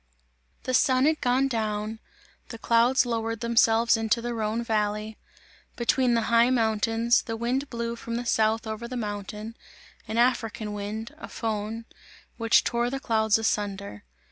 The 0.63 0.73
sun 0.73 1.05
had 1.05 1.21
gone 1.21 1.47
down; 1.47 1.99
the 2.49 2.57
clouds 2.57 3.05
lowered 3.05 3.41
themselves 3.41 3.95
into 3.95 4.19
the 4.19 4.33
Rhone 4.33 4.63
valley 4.63 5.19
between 5.75 6.15
the 6.15 6.23
high 6.33 6.49
mountains; 6.49 7.21
the 7.21 7.37
wind 7.37 7.69
blew 7.69 7.95
from 7.95 8.15
the 8.15 8.25
south 8.25 8.65
over 8.65 8.87
the 8.87 8.97
mountains 8.97 9.53
an 10.07 10.17
African 10.17 10.73
wind, 10.73 11.13
a 11.19 11.27
Föhn, 11.27 11.85
which 12.37 12.63
tore 12.63 12.89
the 12.89 12.99
clouds 12.99 13.37
asunder. 13.37 14.03